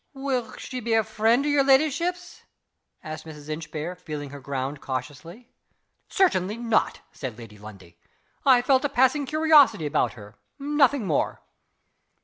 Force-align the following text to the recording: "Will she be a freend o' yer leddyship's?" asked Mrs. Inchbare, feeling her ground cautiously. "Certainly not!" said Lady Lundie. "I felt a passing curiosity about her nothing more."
"Will 0.15 0.53
she 0.57 0.79
be 0.79 0.95
a 0.95 1.03
freend 1.03 1.45
o' 1.45 1.47
yer 1.47 1.61
leddyship's?" 1.63 2.41
asked 3.03 3.23
Mrs. 3.23 3.49
Inchbare, 3.49 3.95
feeling 3.95 4.31
her 4.31 4.39
ground 4.39 4.81
cautiously. 4.81 5.51
"Certainly 6.09 6.57
not!" 6.57 7.01
said 7.11 7.37
Lady 7.37 7.59
Lundie. 7.59 7.99
"I 8.43 8.63
felt 8.63 8.83
a 8.83 8.89
passing 8.89 9.27
curiosity 9.27 9.85
about 9.85 10.13
her 10.13 10.39
nothing 10.57 11.05
more." 11.05 11.43